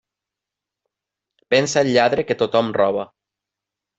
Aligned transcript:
Pensa 1.53 1.83
el 1.85 1.91
lladre 1.97 2.25
que 2.31 2.39
tothom 2.39 2.75
roba. 2.81 3.07